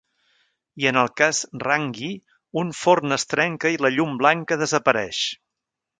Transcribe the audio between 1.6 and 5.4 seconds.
Rangy, un forn es trenca i la llum blanca desapareix.